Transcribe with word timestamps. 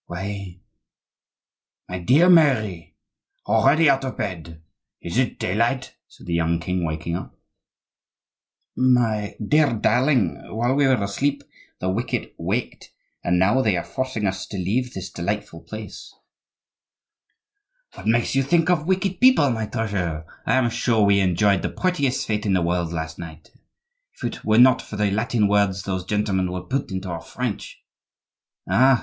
"Why! 0.07 0.57
my 1.87 1.99
dear 1.99 2.27
Mary, 2.27 2.95
already 3.45 3.87
out 3.87 4.03
of 4.03 4.17
bed? 4.17 4.63
Is 4.99 5.19
it 5.19 5.37
daylight?" 5.37 5.93
said 6.07 6.25
the 6.25 6.33
young 6.33 6.59
king, 6.59 6.83
waking 6.83 7.15
up. 7.15 7.37
"My 8.75 9.35
dear 9.47 9.71
darling, 9.73 10.41
while 10.55 10.73
we 10.73 10.87
were 10.87 11.03
asleep 11.03 11.43
the 11.79 11.91
wicked 11.91 12.31
waked, 12.39 12.89
and 13.23 13.37
now 13.37 13.61
they 13.61 13.77
are 13.77 13.83
forcing 13.83 14.25
us 14.25 14.47
to 14.47 14.57
leave 14.57 14.91
this 14.95 15.11
delightful 15.11 15.59
place." 15.61 16.11
"What 17.93 18.07
makes 18.07 18.33
you 18.33 18.41
think 18.41 18.71
of 18.71 18.87
wicked 18.87 19.19
people, 19.21 19.51
my 19.51 19.67
treasure? 19.67 20.25
I 20.47 20.55
am 20.55 20.71
sure 20.71 21.05
we 21.05 21.19
enjoyed 21.19 21.61
the 21.61 21.69
prettiest 21.69 22.25
fete 22.25 22.47
in 22.47 22.53
the 22.53 22.63
world 22.63 22.91
last 22.91 23.19
night—if 23.19 24.23
it 24.23 24.43
were 24.43 24.57
not 24.57 24.81
for 24.81 24.95
the 24.95 25.11
Latin 25.11 25.47
words 25.47 25.83
those 25.83 26.05
gentlemen 26.05 26.51
will 26.51 26.63
put 26.63 26.89
into 26.89 27.07
our 27.09 27.21
French." 27.21 27.79
"Ah!" 28.67 28.99